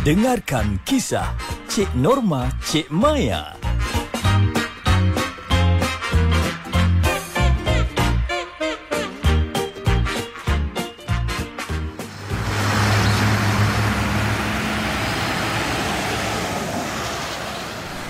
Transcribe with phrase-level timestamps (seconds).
[0.00, 1.28] Dengarkan kisah
[1.68, 3.52] Cik Norma Cik Maya.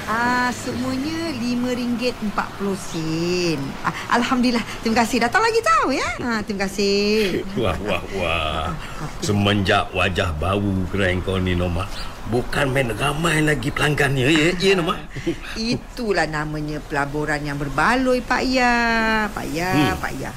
[0.06, 1.19] Ah, semuanya
[2.10, 3.58] RM5.40.
[3.80, 4.64] Ah, Alhamdulillah.
[4.82, 5.22] Terima kasih.
[5.22, 6.08] Datang lagi tahu ya.
[6.20, 7.40] Ah, terima kasih.
[7.60, 8.66] Wah, wah, wah.
[9.20, 11.86] Semenjak wajah baru gerai kau ni, Norma.
[12.30, 14.94] Bukan main ramai lagi pelanggannya, ya, ya Norma?
[15.58, 18.74] Itulah namanya pelaburan yang berbaloi Pak Ya.
[19.30, 19.98] Pak Ya, Hmm.
[19.98, 20.30] Pak Ya.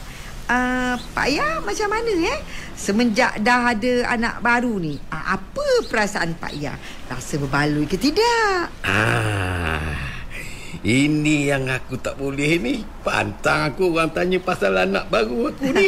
[0.44, 2.39] Ah, Pak Ya macam mana eh?
[2.75, 6.75] Semenjak dah ada anak baru ni, apa perasaan Pak Ya?
[7.08, 8.67] Rasa berbaloi ke tidak?
[8.83, 10.12] Ah,
[10.83, 12.83] ini yang aku tak boleh ni.
[12.99, 15.87] Pantang aku orang tanya pasal anak baru aku ni.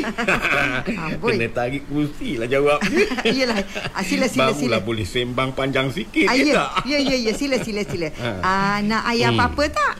[1.22, 2.80] Kena tarik kursi lah jawab.
[3.22, 3.60] Iyalah.
[3.92, 4.78] Ah, sila, sila, Barulah sila.
[4.82, 6.70] boleh sembang panjang sikit, Ah, ya ya, tak?
[6.86, 8.08] ya, ya, ya, sila, sila, sila.
[8.14, 8.30] Ha.
[8.40, 9.40] Ah, nak ayam Hmm.
[9.42, 9.94] apa-apa tak?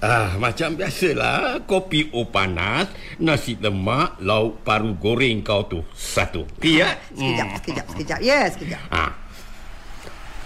[0.00, 2.88] Ah, macam biasalah, kopi o panas,
[3.18, 5.82] nasi lemak, lauk paru goreng kau tu.
[5.92, 6.46] Satu.
[6.60, 6.94] Ya?
[7.10, 8.18] Sekejap, sekejap, sekejap.
[8.20, 8.80] Ya, sekejap.
[8.88, 9.12] Ah.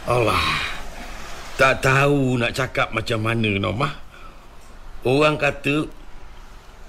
[0.06, 0.44] Allah.
[1.54, 3.90] Tak tahu nak cakap macam mana, Norma.
[5.06, 5.86] Orang kata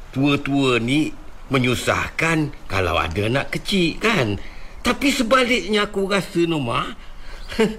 [0.09, 1.13] tua-tua ni
[1.53, 4.41] menyusahkan kalau ada anak kecil kan.
[4.81, 6.97] Tapi sebaliknya aku rasa, Norma,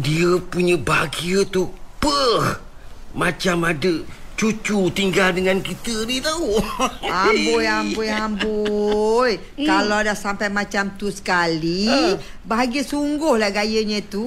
[0.00, 1.68] dia punya bahagia tu
[2.00, 2.64] per
[3.12, 4.00] macam ada
[4.40, 6.56] cucu tinggal dengan kita ni tahu.
[7.28, 9.32] Amboi, amboi, amboi.
[9.60, 12.16] Kalau dah sampai macam tu sekali, Ah.
[12.48, 14.24] bahagia sungguh lah gayanya tu.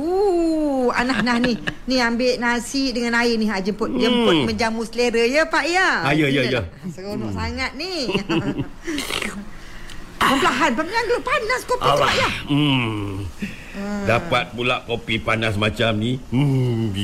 [0.93, 1.57] Anak nah ni,
[1.89, 3.49] ni ambil nasi dengan air ni.
[3.49, 3.97] Ha, jemput, Hmm.
[3.97, 6.05] jemput menjamu selera ya Pak ya.
[6.05, 6.61] Ah, ya, ya, ya.
[6.93, 8.05] Seronok sangat ni.
[10.43, 12.03] Perlahan, perlahan dulu panas kopi tu Allah.
[12.03, 12.29] Pak ya.
[12.51, 13.07] Hmm.
[14.03, 16.19] Dapat pula kopi panas macam ni.
[16.27, 16.91] Hmm.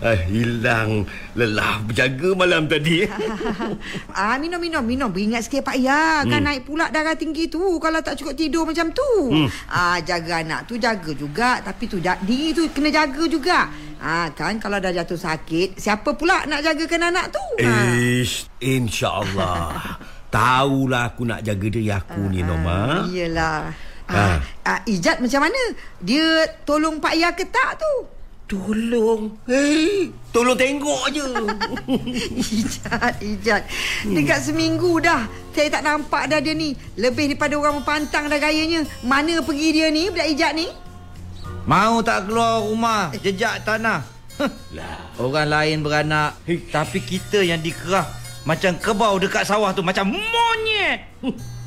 [0.00, 1.04] Ah, hilang
[1.36, 3.04] lelah berjaga malam tadi.
[4.16, 6.48] Ah minum minum minum beringat sikit Pak Ya kan Hmm.
[6.48, 9.10] naik pula darah tinggi tu kalau tak cukup tidur macam tu.
[9.28, 9.48] Hmm.
[9.68, 13.68] Ah jaga anak tu jaga juga tapi tu diri tu kena jaga juga.
[14.00, 17.44] Ah kan kalau dah jatuh sakit siapa pula nak jagakan anak tu?
[17.60, 17.92] Ah.
[17.92, 20.00] Ish, insyaAllah.
[20.36, 23.08] Tahulah aku nak jaga diri aku ni, Norma.
[23.08, 23.72] Iyalah.
[24.04, 24.36] Ah.
[24.36, 24.38] Ah,
[24.68, 25.62] ah, Ijat macam mana?
[26.04, 28.04] Dia tolong Pak Ya ke tak tu?
[28.46, 29.32] Tolong.
[29.48, 31.24] Hei, tolong tengok je.
[32.60, 33.62] Ijat, Ijat.
[34.06, 35.24] Dekat seminggu dah.
[35.56, 36.76] Saya tak nampak dah dia ni.
[37.00, 38.84] Lebih daripada orang berpantang dah gayanya.
[39.02, 40.68] Mana pergi dia ni, budak Ijat ni?
[41.66, 43.98] Mau tak keluar rumah Jejak tanah
[44.76, 44.98] lah.
[45.18, 51.02] Orang lain beranak Tapi kita yang dikerah Macam kebau dekat sawah tu Macam monyet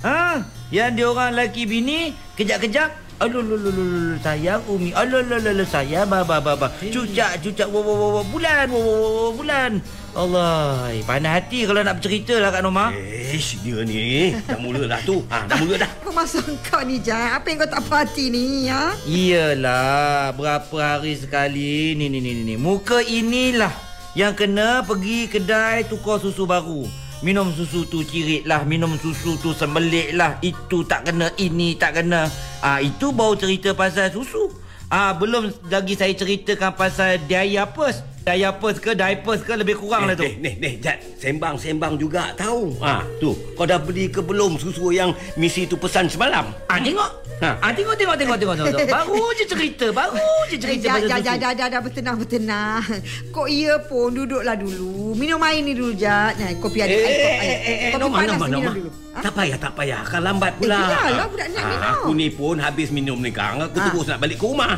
[0.08, 0.42] ha?
[0.72, 7.68] Yang dia orang lelaki bini Kejap-kejap Alulululul sayang Umi Alulululul sayang Baba baba Cucak cucak
[7.68, 9.84] wo, wo, wo, wo, Bulan wo, wo, wo, wo, Bulan
[10.16, 12.96] Allah Pandai hati kalau nak bercerita lah Kak Norma
[13.30, 14.34] Ish, dia ni.
[14.34, 15.22] Dah mula dah tu.
[15.30, 15.90] Ha, dah mula dah.
[16.02, 17.38] Apa maksud kau ni, Jat?
[17.38, 18.90] Apa yang kau tak puas hati ni, ya?
[19.06, 22.42] Iyalah, berapa hari sekali ni ni ni.
[22.42, 22.58] ni.
[22.58, 26.86] Muka inilah yang kena pergi kedai tukar susu baru.
[27.20, 30.40] Minum susu tu cirit lah, minum susu tu sembelik lah.
[30.40, 32.32] Itu tak kena, ini tak kena.
[32.64, 34.48] Ah itu baru cerita pasal susu.
[34.88, 38.02] Ah belum lagi saya ceritakan pasal diapers.
[38.30, 40.22] Diapers ke diapers ke lebih kurang lah tu.
[40.22, 41.02] Eh, ni, ni, Jad.
[41.18, 42.78] Sembang-sembang juga tahu.
[42.80, 43.34] Ha, tu.
[43.54, 46.54] Kau dah beli ke belum susu yang misi tu pesan semalam?
[46.66, 47.10] Ah tengok.
[47.40, 47.50] Ha.
[47.58, 48.86] Ah tengok tengok tengok tengok tengok.
[48.86, 51.10] Baru je cerita, baru je cerita susu.
[51.10, 52.84] dah, dah, dah, dah, bertenang, bertenang.
[53.30, 55.16] Kok iya pun, duduklah dulu.
[55.16, 56.38] Minum air ni dulu, Jat.
[56.38, 57.10] Nah, kopi ada Eh, air.
[57.10, 58.78] eh, kopi- eh, eh, eh, kopi Norma, panas Norma, minum Norma.
[58.78, 58.90] dulu.
[59.10, 59.20] Ha?
[59.20, 60.02] Tak payah, tak payah.
[60.04, 60.78] Kan lambat pula.
[60.78, 61.90] Eh, iyalah, budak nak Ah, minum.
[61.96, 63.58] Aku ni pun habis minum ni kang.
[63.60, 63.90] Aku Ah.
[63.90, 64.78] terus nak balik ke rumah.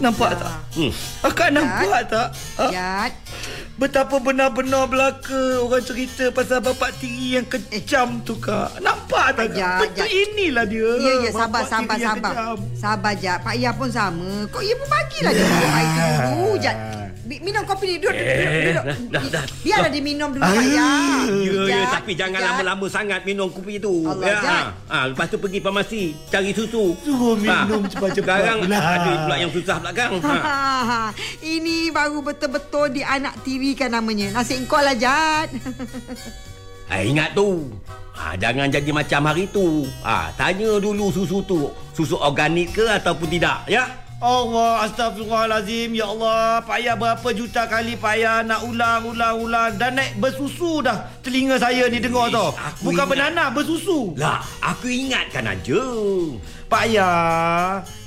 [0.00, 0.36] Nampak Ya.
[0.38, 0.54] tak?
[0.72, 0.92] Hmm.
[1.20, 2.28] Akak nampak tak?
[2.56, 2.70] Ah?
[2.72, 3.12] Jat.
[3.76, 8.76] Betapa benar-benar belaka orang cerita pasal bapak tiri yang kejam tu kak.
[8.78, 9.56] Nampak tak kak?
[9.56, 10.08] Ajak, Betul ajak.
[10.10, 10.88] inilah dia.
[10.98, 12.32] Ya, ya, sabar, Bapak sabar, sabar.
[12.74, 13.38] Sabar, Jat.
[13.40, 14.44] Pak Ia pun sama.
[14.48, 15.56] Kok ia pun bagilah dia tu
[16.26, 16.76] dulu, Jat.
[17.38, 17.96] Minum kopi ni.
[17.96, 18.84] Duduk, duduk, Eh, duduk.
[18.84, 19.44] dah, dah, dah.
[19.60, 20.90] Biarlah dia minum dulu, Pak Ya.
[21.30, 22.48] Ya, ya, tapi jangan Jat.
[22.50, 24.02] lama-lama sangat minum kopi tu.
[24.04, 24.48] Allah, ya, Jad.
[24.48, 24.58] ha.
[24.88, 26.98] ha, lepas tu pergi farmasi cari susu.
[26.98, 27.88] Suruh minum Ha.
[27.88, 28.78] cepat-cepat Sekarang pula.
[28.78, 30.10] ada pula yang susah belakang.
[30.18, 30.34] Ha.
[30.80, 31.00] Ha,
[31.40, 34.32] ini baru betul-betul di anak TV kan namanya.
[34.32, 35.54] Nasi engkau lah, Jat.
[36.86, 37.70] Ha, ingat tu.
[38.12, 39.86] Ha, jangan jadi macam hari tu.
[40.02, 41.70] Ha, tanya dulu susu tu.
[41.90, 43.86] Susu organik ke ataupun tidak, ya?
[44.20, 45.96] Allah, astagfirullahalazim.
[45.96, 49.72] Ya Allah, payah berapa juta kali payah nak ulang, ulang, ulang.
[49.80, 52.52] Dan naik bersusu dah telinga saya ni dengar tau.
[52.84, 53.08] Bukan ingat.
[53.08, 54.12] beranak, bersusu.
[54.20, 55.80] Lah, aku ingatkan aja.
[56.68, 57.10] Pak Ya,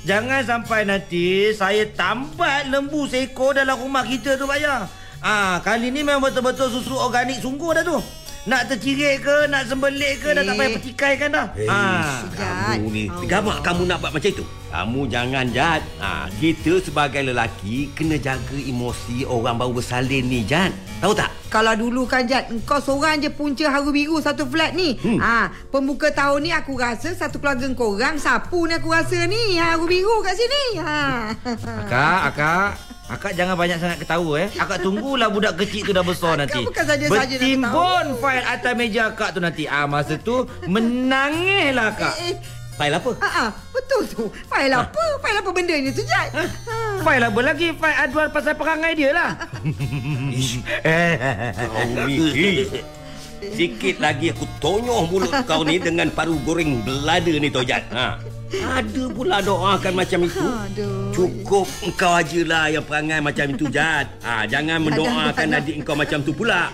[0.06, 4.86] jangan sampai nanti saya tambat lembu seekor dalam rumah kita tu Pak Ya.
[5.18, 7.98] Ah, kali ni memang betul-betul susu organik sungguh dah tu.
[8.44, 10.58] Nak tercirit ke, nak sembelit ke, dah tak Eh.
[10.58, 11.46] payah petikai kan dah.
[11.54, 12.20] Eh, Ah.
[12.28, 13.24] kamu ni Oh.
[13.24, 18.52] Gamak kamu nak buat macam itu Kamu jangan Jad ha, Kita sebagai lelaki Kena jaga
[18.54, 21.30] emosi orang baru bersalin ni Jad Tahu tak?
[21.46, 25.16] Kalau dulu kan Jad Engkau seorang je punca haru biru satu flat ni Hmm.
[25.16, 29.86] ha, Pembuka tahun ni aku rasa Satu keluarga korang Sapu ni aku rasa ni Haru
[29.86, 31.30] biru kat sini ha.
[31.80, 32.70] Akak, akak.
[33.04, 34.48] Akak jangan banyak sangat ketawa eh.
[34.56, 36.60] Akak tunggulah budak kecil tu dah besar Akak nanti.
[36.64, 39.64] bukan saja-saja nak Bertimbun fail atas meja akak tu nanti.
[39.68, 42.14] Ah masa tu menangislah akak.
[42.16, 42.36] Eh, eh,
[42.74, 43.10] Fail apa?
[43.22, 45.04] ha, ha, betul tu Fail apa?
[45.22, 46.26] Fail apa benda ni tu Jad?
[46.34, 46.42] Ha.
[47.06, 47.70] Fail apa lagi?
[47.70, 49.30] Fail aduan pasal perangai dia lah.
[52.02, 52.66] Ni eh.
[53.44, 58.18] Sikit lagi aku tonyoh mulut kau ni Dengan paru goreng belada ni tau Jad ha.
[58.62, 61.10] Ada pula doakan macam itu Aduh.
[61.10, 65.58] Cukup engkau ajalah yang perangai macam itu Jad ha, Jangan mendoakan dah.
[65.58, 66.70] adik engkau macam tu pula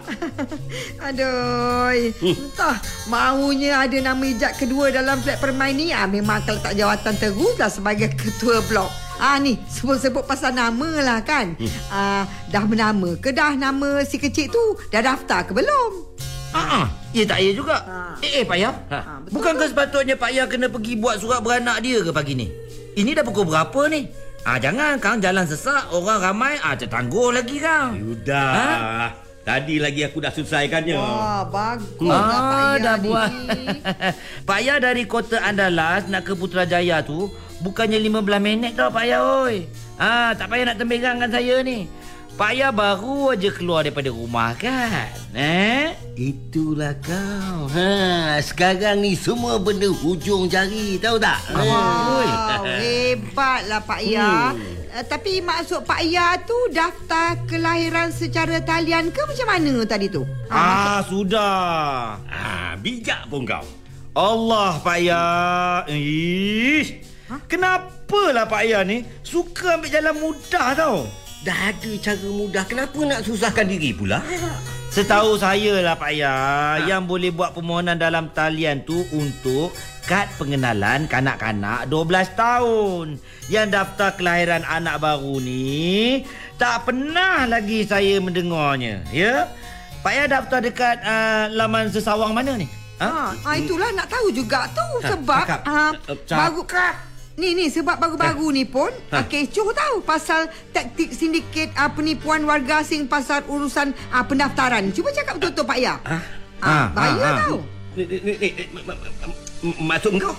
[1.06, 1.92] Aduh.
[2.20, 7.14] Entah maunya ada nama ijat kedua dalam flat permain ni ah memang akan letak jawatan
[7.16, 8.90] teruslah sebagai ketua blok.
[9.20, 11.52] Ah ni sebut-sebut pasal nama lah kan.
[11.88, 16.09] Ah dah bernama ke dah nama si kecil tu dah daftar ke belum?
[16.50, 16.86] Ah, ah.
[17.10, 17.76] Ya tak ya juga.
[17.80, 18.18] Ha.
[18.20, 18.70] Eh, eh Pak Ya.
[18.88, 22.46] Ha, betul Bukankah sepatutnya Pak Ya kena pergi buat surat beranak dia ke pagi ni?
[22.92, 24.10] Ini dah pukul berapa ni?
[24.40, 27.98] Ah jangan kang jalan sesak orang ramai ah tertangguh lagi kang.
[27.98, 29.06] Sudah Ha?
[29.40, 33.04] Tadi lagi aku dah selesaikannya Wah bagus lah Pak Ah, Ya dah ni.
[33.06, 33.30] buat.
[34.48, 39.18] Pak Ya dari kota Andalas nak ke Putrajaya tu bukannya 15 minit tau Pak Ya
[39.20, 39.64] oi.
[39.96, 41.84] Ah, tak payah nak tembengangkan saya ni.
[42.40, 45.12] Pak Ya baru aja keluar daripada rumah kan.
[45.36, 45.92] Eh?
[46.16, 51.36] Itulah kau ha, Sekarang ni semua benda hujung jari Tahu tak?
[51.52, 51.60] Ha.
[51.60, 52.24] Wow,
[52.80, 54.56] hebatlah Pak Ya.
[54.56, 54.56] Hmm.
[54.88, 60.24] Uh, tapi maksud Pak Ya tu daftar kelahiran secara talian ke macam mana tadi tu?
[60.48, 62.16] Ah, sudah.
[62.24, 63.68] Ah, bijak pun kau
[64.16, 65.24] Allah Pak Ya.
[65.92, 67.04] Ish.
[67.52, 71.04] Kenapalah Pak Ya ni suka ambil jalan mudah tau.
[71.40, 74.20] Dah ada cara mudah Kenapa nak susahkan diri pula?
[74.90, 76.34] Setahu saya lah Pak Ya,
[76.84, 79.70] yang boleh buat permohonan dalam talian tu untuk
[80.02, 83.06] kad pengenalan kanak-kanak 12 tahun.
[83.46, 86.26] Yang daftar kelahiran anak baru ni
[86.58, 89.46] tak pernah lagi saya mendengarnya, ya.
[90.02, 92.66] Pak Ya daftar dekat uh, laman sesawang mana ni?
[92.98, 95.60] Ha, ah itulah nak tahu juga tu sebab cakap.
[95.64, 96.62] ah, Eh, cak- baru
[97.40, 99.24] Ni ni sebab baru-baru ni pun ha.
[99.24, 104.92] kecoh tahu pasal taktik sindiket ah, penipuan warga asing pasal urusan ah, pendaftaran.
[104.92, 105.94] Cuba cakap betul-betul Pak Ya.
[106.04, 106.20] Ah,
[106.60, 107.36] Ah, ah, bahaya ah.
[107.40, 107.56] tau.
[107.90, 110.36] Ni, ni, ni, ni, ma- ma- ma- Maksud kau?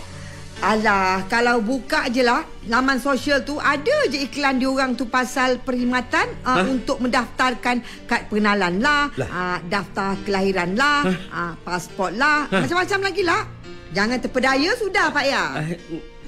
[0.61, 6.29] Alah, kalau buka je lah laman sosial tu ada je iklan diorang tu pasal perkhidmatan
[6.45, 6.69] uh, Hah?
[6.69, 9.25] untuk mendaftarkan kad pengenalan lah, Lah.
[9.27, 11.01] uh, daftar kelahiran lah,
[11.33, 13.41] uh, pasport lah, macam-macam lagi lah.
[13.89, 15.43] Jangan terpedaya sudah Pak Ya.
[15.51, 15.65] Ah,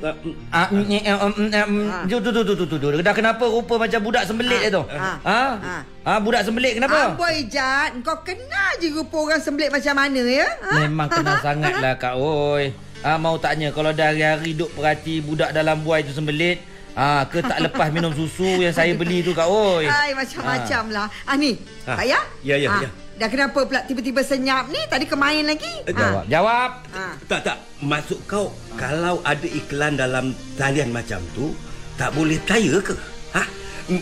[0.02, 0.16] ah,
[0.50, 2.04] Ah, mm, eh, eh, mm, eh, mm, Ah.
[2.04, 2.88] tu, tu, tu, tu, tu.
[3.00, 4.84] Dah kenapa rupa macam budak sembelit Ah, dia tu?
[4.90, 5.82] ah, Ah, ah.
[6.04, 7.14] ah, budak sembelit kenapa?
[7.14, 10.48] Amboi Jad, kau kenal je rupa orang sembelit macam mana ya?
[10.62, 10.72] Ha?
[10.82, 12.74] Memang kenal sangatlah Kak Oi.
[13.00, 17.40] Ah mau tanya kalau dah hari-hari duk perhati budak dalam buai tu sembelit, ah ke
[17.40, 19.84] tak lepas minum susu yang saya beli tu Kak Oi.
[19.86, 21.08] Hai, macam-macam lah.
[21.24, 22.00] Ah ni, Ah.
[22.00, 22.20] Pak Ya?
[22.42, 22.90] Ya, ya, Ah, ya.
[23.14, 24.82] Dah kenapa pula tiba-tiba senyap ni?
[24.90, 25.74] Tadi kemain lagi?
[25.86, 26.24] Eh, Jawab.
[26.26, 26.70] Jawab.
[26.90, 27.14] Ah.
[27.24, 27.58] Tak, tak.
[27.80, 30.26] Maksud kau, kalau ada iklan dalam
[30.58, 31.54] talian macam tu,
[31.94, 32.96] tak boleh percaya ke?
[33.32, 33.44] Ha?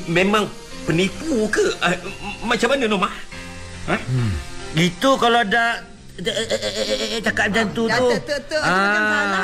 [0.07, 0.47] Memang
[0.87, 1.75] penipu ke?
[1.83, 3.11] M- macam mana, Nomah?
[3.89, 3.95] Ha?
[4.79, 5.83] Itu kalau dah
[6.21, 8.09] eh, eh, eh, eh, eh, cakap macam tu dah tu.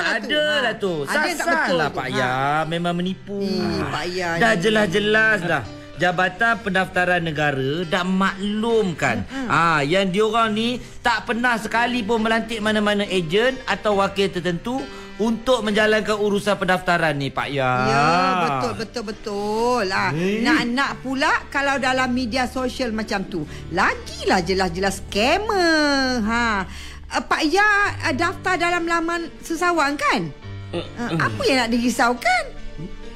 [0.07, 0.63] ada Ha.
[0.63, 0.93] lah tu.
[1.03, 1.89] Ada yang tak Sasar betul lah.
[1.89, 2.15] Pak Ha.
[2.15, 2.31] Ya,
[2.69, 3.39] memang menipu.
[3.83, 5.63] Pak Ya Dah jelas-jelas dah.
[5.98, 13.04] Jabatan Pendaftaran Negara dah maklumkan ah yang diorang ni tak pernah sekali pun melantik mana-mana
[13.04, 14.82] ejen atau wakil tertentu
[15.18, 17.72] untuk menjalankan urusan pendaftaran ni Pak Ya.
[17.89, 18.10] Ya,
[18.46, 19.86] betul betul betul.
[19.89, 20.46] Ah, Eh.
[20.46, 23.42] nak-nak pula kalau dalam media sosial macam tu.
[23.74, 26.22] Lagilah jelas-jelas scammer.
[26.22, 26.70] Ha.
[27.10, 27.66] Uh, Pak Ya
[28.06, 30.30] uh, daftar dalam laman sesawang kan?
[30.70, 30.86] Uh,
[31.18, 32.44] apa yang nak dirisaukan?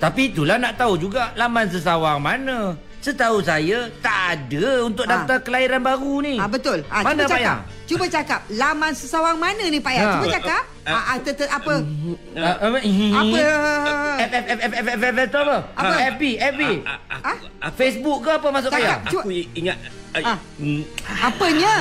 [0.02, 2.74] Tapi itulah nak tahu juga laman sesawang mana.
[3.02, 5.26] Setahu saya tak ada untuk Ah.
[5.26, 6.38] daftar kelahiran baru ni.
[6.38, 6.86] Ah betul.
[6.86, 7.42] Ah Mana cuba Pak cakap.
[7.42, 7.60] Yang?
[7.90, 10.06] Cuba cakap laman sesawang mana ni Pak Yang?
[10.06, 10.14] Ha.
[10.14, 10.64] Cuba cakap.
[10.82, 11.74] Ah, ah ter, ter, apa?
[11.82, 12.78] Apa?
[13.18, 13.38] Apa?
[14.22, 15.58] F F F F F F F apa?
[15.74, 15.94] Apa?
[16.14, 16.62] FB FB.
[17.10, 17.38] Ah?
[17.74, 18.70] Facebook ke apa masuk?
[18.70, 18.98] Cuba.
[19.06, 19.78] Aku ingat
[20.22, 20.38] Ah.
[20.62, 20.82] mm,
[21.26, 21.74] Apanya?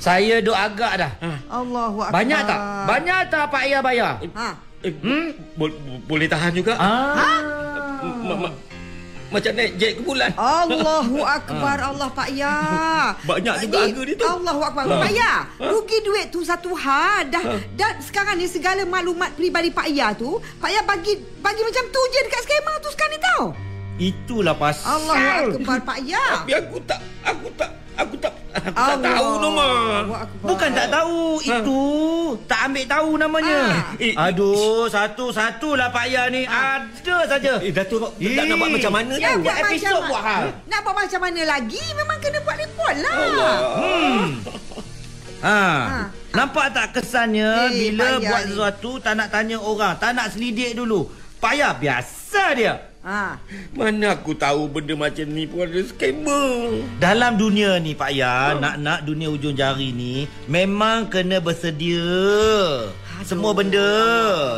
[0.00, 1.12] Saya duk agak dah.
[1.48, 2.12] Allahu akbar.
[2.16, 2.58] Banyak tak?
[2.88, 4.12] Banyak tak Pak Ayah bayar?
[4.32, 4.67] Ha.
[4.80, 5.26] Eh, Hmm?
[5.54, 6.74] bo- bo- boleh tahan juga.
[6.74, 7.42] Ah.
[8.22, 8.56] Ma- ma-
[9.28, 10.30] macam naik jet ke bulan.
[10.34, 12.56] Allahu akbar Allah Pak Ya.
[13.28, 14.24] Banyak juga Ni, harga dia tu.
[14.24, 14.96] Allahu akbar Ha.
[14.98, 15.32] Pak Ya.
[15.58, 17.44] Rugi duit tu satu hal dah.
[17.74, 22.00] Dan sekarang ni segala maklumat peribadi Pak Ya tu, Pak Ya bagi bagi macam tu
[22.08, 23.44] je dekat skema tu sekarang ni tau.
[23.98, 24.86] Itulah pasal.
[24.96, 25.26] Allahu
[25.58, 26.24] akbar Pak Ya.
[26.38, 29.12] Tapi aku tak aku tak aku tak aku tak Allah.
[29.12, 29.66] tahu nama.
[30.40, 31.80] Bukan tak tahu Itu
[32.44, 33.92] Tak ambil tahu namanya Ah.
[33.98, 38.32] Eh, Aduh Satu-satu lah Pak Ayah ni Ada saja Eh Datuk Eh.
[38.32, 39.42] tak nak buat macam mana Ya, tu?
[39.42, 40.44] buat episod macam buat hal.
[40.64, 44.26] Nak buat macam mana lagi Memang kena buat report lah hmm.
[45.40, 45.58] ha.
[45.58, 46.00] Ha.
[46.30, 48.48] Nampak tak kesannya Eh, Bila buat ni.
[48.48, 51.06] sesuatu Tak nak tanya orang Tak nak selidik dulu
[51.38, 52.74] Pak Ayah biasa dia
[53.08, 53.40] ha.
[53.72, 56.84] Mana aku tahu benda macam ni pun ada skamer.
[57.00, 62.04] Dalam dunia ni Pak Ayah Nak-nak dunia ujung jari ni Memang kena bersedia
[63.24, 63.88] Semua benda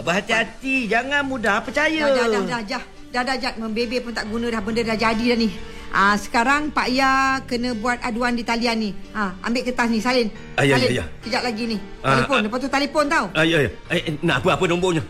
[0.03, 2.83] Berhati-hati Jangan mudah percaya Dah, dah, dah, dah, dah.
[3.11, 3.59] Dah, Jad.
[3.59, 4.63] Membebel pun tak guna dah.
[4.63, 5.51] Benda dah jadi dah ni.
[5.91, 8.91] Ah, sekarang Pak Ya kena buat aduan di talian ni.
[9.11, 10.31] Ha, ambil kertas ni, salin.
[10.55, 10.95] Ah, ya, salin.
[10.95, 11.05] ya, ya.
[11.27, 11.77] Kejap lagi ni.
[12.07, 12.39] Ah, Telefon.
[12.39, 12.43] ah.
[12.47, 13.27] Lepas tu telefon tau.
[13.35, 13.71] Ah, ya, ya.
[13.91, 15.03] Eh, eh, nak apa apa nombornya?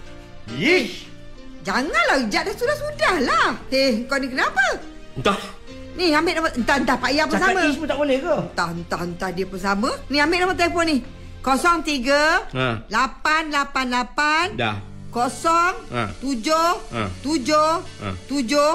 [0.56, 1.09] Ish
[1.60, 2.42] Janganlah, Jad.
[2.42, 3.48] Dah sudah-sudah lah.
[3.68, 4.64] Eh, kau ni kenapa?
[5.12, 5.36] Entah.
[5.92, 6.52] Ni, ambil nombor.
[6.54, 6.96] Entah, entah.
[6.96, 7.60] Pak Ya pun Cakap sama.
[7.66, 8.36] ish pun tak boleh ke?
[8.46, 9.30] Entah, entah, entah.
[9.30, 9.90] Dia pun sama.
[10.06, 10.98] Ni, ambil nombor telefon ni.
[11.40, 12.84] 03 Ha.
[12.86, 14.76] 888 Dah.
[15.10, 16.12] kosong Ha.
[16.16, 17.02] tujuh Ha.
[17.18, 18.08] tujuh Ha.
[18.28, 18.70] tujuh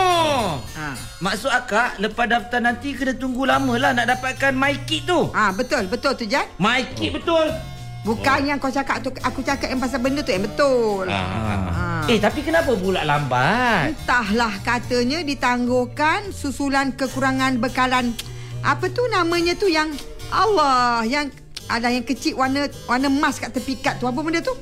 [0.71, 0.97] Ha.
[1.21, 5.53] Maksud akak Lepas daftar nanti Kena tunggu lama lah Nak dapatkan my kit tu Ah
[5.53, 6.49] betul, betul tu Jad.
[6.57, 7.53] My kit betul
[8.01, 11.05] Bukan yang kau cakap tu aku cakap yang pasal benda tu yang betul.
[11.05, 12.03] Ah, Ah.
[12.09, 18.17] Eh tapi kenapa pula lambat Entahlah katanya ditangguhkan susulan kekurangan bekalan
[18.61, 19.93] apa tu namanya tu yang
[20.31, 21.29] Allah yang
[21.71, 24.53] ada yang kecil warna warna emas kat tepi kad tu apa benda tu?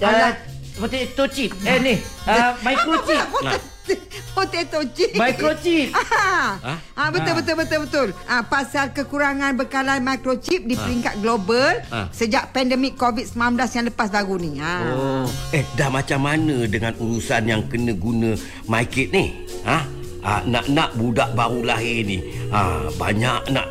[0.00, 0.34] uh,
[0.74, 1.94] Potato chip Eh ni
[2.26, 3.52] uh, Microchip Apa pula?
[4.34, 5.14] Potato chip.
[5.14, 6.74] Microchip Ah, Ha?
[6.96, 7.36] ah betul Ah.
[7.38, 8.08] betul betul betul.
[8.26, 12.10] Ah pasal kekurangan bekalan microchip di peringkat global Ah.
[12.10, 13.38] sejak pandemik COVID-19
[13.70, 14.58] yang lepas baru ni.
[14.58, 14.74] Ha.
[14.90, 18.34] Oh, eh dah macam mana dengan urusan yang kena guna
[18.66, 19.46] MyKit ni?
[19.62, 19.78] Ha?
[20.20, 22.18] Ah, nak-nak budak baru lahir ni.
[22.48, 23.68] Ha, banyak nak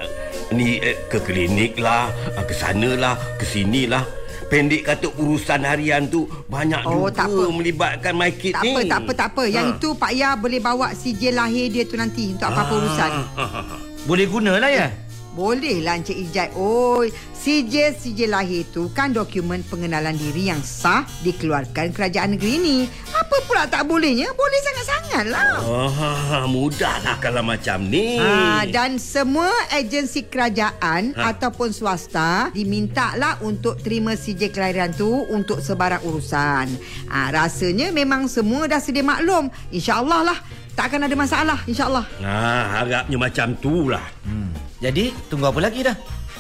[0.54, 4.06] ni eh, ke klinik lah, ah, ke sana lah, ke sini lah.
[4.44, 7.44] Pendek kata urusan harian tu banyak Oh, juga tak apa.
[7.50, 8.70] melibatkan MyKit Tak ni.
[8.70, 9.44] apa, tak apa, tak apa.
[9.48, 9.74] Yang Ha.
[9.74, 13.12] itu Pak Ya boleh bawa sijil lahir dia tu nanti untuk apa-apa urusan.
[14.04, 14.88] Boleh guna lah ya
[15.32, 16.54] Boleh lah Encik Ijat.
[16.54, 17.02] Oh,
[17.44, 22.78] sijil-sijil lahir tu kan dokumen pengenalan diri yang sah dikeluarkan kerajaan negeri ni.
[23.12, 24.32] Apa pula tak bolehnya?
[24.32, 25.60] Boleh sangat-sangat lah.
[25.60, 28.16] Ah, mudahlah kalau macam ni.
[28.16, 31.20] Ha, dan semua agensi kerajaan ha?
[31.20, 31.24] Ha.
[31.36, 36.72] ataupun swasta diminta lah untuk terima sijil kelahiran tu untuk sebarang urusan.
[37.12, 39.52] Ha, rasanya memang semua dah sedia maklum.
[39.76, 40.40] InsyaAllah lah.
[40.74, 41.60] Tak akan ada masalah.
[41.68, 42.06] InsyaAllah.
[42.24, 44.04] Ah, harapnya macam tu lah.
[44.24, 44.80] hmm.
[44.80, 45.96] Jadi tunggu apa lagi dah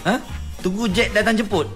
[0.08, 0.16] ha?
[0.64, 1.68] Tunggu Jack datang jemput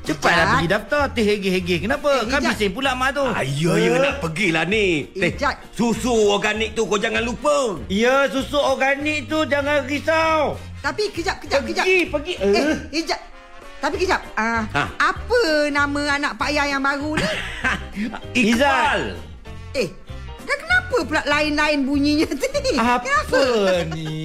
[0.00, 2.08] Cepatlah pergi daftar Teh hege-hege Kenapa?
[2.20, 5.08] Eh, kan bising pula mak tu Ah, ya, ya nak pergilah ni.
[5.12, 5.56] Eh, Teh, Jad.
[5.70, 7.80] susu organik tu kau jangan lupa.
[7.88, 11.84] Ya susu organik tu Jangan risau Tapi kejap, kejap, kejap.
[11.84, 12.34] Pergi, pergi.
[12.36, 12.76] Eh, Eh.
[12.92, 13.20] kejap.
[13.80, 14.20] Tapi kejap.
[14.34, 14.82] Uh, Ha.
[14.98, 17.28] Apa nama anak Pak Yah yang baru ni?
[18.44, 19.12] Izzat.
[19.72, 19.88] eh,
[20.40, 22.72] kan kenapa pula lain-lain bunyinya ni?
[22.76, 23.12] Apa
[23.92, 24.23] ni?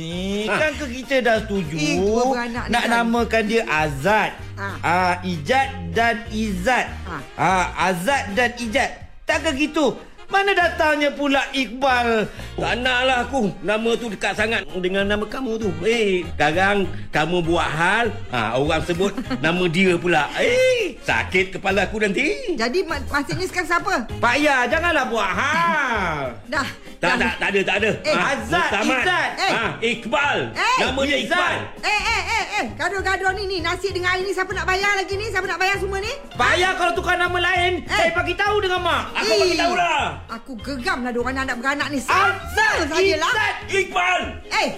[0.50, 2.90] Kan ke kita dah setuju Eh, beranak nak kan.
[2.90, 4.32] namakan dia Azad.
[4.58, 4.68] Ha.
[4.82, 6.90] Ah, Ijat dan Izzat.
[7.06, 7.16] Ha.
[7.38, 8.90] Ah, Azad dan Ijat.
[9.24, 9.94] Takkan gitu?
[10.30, 12.30] Mana datangnya pula Iqbal?
[12.54, 17.66] Tak naklah aku Nama tu dekat sangat Dengan nama kamu tu Eh Sekarang Kamu buat
[17.66, 19.10] hal ha, Orang sebut
[19.44, 23.94] Nama dia pula Eh Sakit kepala aku nanti Jadi mak- maksudnya sekarang siapa?
[24.20, 26.32] Pak Ya, janganlah buat hal.
[26.54, 26.68] Dah.
[27.00, 27.18] tak, dah.
[27.18, 27.92] tak, tak ada, tak ada.
[28.02, 29.02] Eh, Azad, Muktamad.
[29.02, 29.30] Izzat.
[29.36, 29.52] Eh.
[29.52, 30.38] Ha, Iqbal.
[30.52, 31.56] Eh, Nama dia Iqbal.
[31.80, 32.66] Eh, eh, eh, eh.
[32.76, 33.58] Gaduh-gaduh ni, ni.
[33.60, 35.28] Nasi dengan air ni siapa nak bayar lagi ni?
[35.28, 36.12] Siapa nak bayar semua ni?
[36.36, 37.88] Pak Ya kalau tukar nama lain, Eh.
[37.90, 39.04] saya bagi tahu dengan mak.
[39.16, 40.04] Aku bagi tahu lah.
[40.28, 42.00] Aku gegam lah diorang anak beranak ni.
[42.04, 43.32] Azad, Sama sajalah.
[43.32, 43.56] Izzat.
[43.72, 44.22] Iqbal.
[44.52, 44.70] Eh,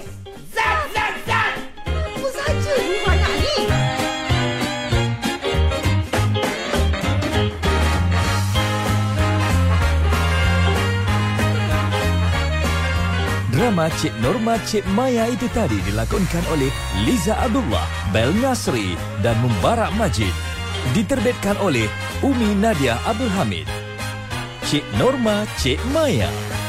[0.52, 1.54] Zat, zat, zat.
[1.88, 3.56] apa saja dua anak ni?
[13.52, 16.72] Drama Cik Norma Cik Maya itu tadi dilakonkan oleh
[17.04, 17.84] Liza Abdullah,
[18.16, 20.32] Bel Nasri dan Mubarak Majid.
[20.96, 21.86] Diterbitkan oleh
[22.24, 23.81] Umi Nadia Abdul Hamid.
[24.72, 26.61] Cik Norma Cik Maya